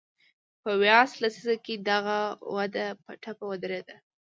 په 0.63 0.71
ویاس 0.81 1.09
لسیزه 1.21 1.55
کې 1.65 1.75
دغه 1.89 2.17
وده 2.55 2.85
په 3.03 3.11
ټپه 3.23 3.45
ودرېده. 3.49 3.95